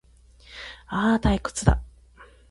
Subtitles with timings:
[0.87, 1.79] ああ、退屈だ